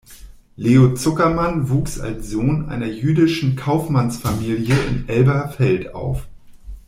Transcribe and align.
Leo 0.55 0.95
Zuckermann 0.95 1.69
wuchs 1.69 1.99
als 1.99 2.27
Sohn 2.31 2.69
einer 2.69 2.87
jüdischen 2.87 3.55
Kaufmannsfamilie 3.55 4.75
in 4.89 5.07
Elberfeld 5.07 5.93
auf. 5.93 6.25